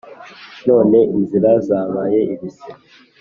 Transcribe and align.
none 0.67 0.97
inzira 1.17 1.51
zabaye 1.67 2.19
ibisibe. 2.33 2.81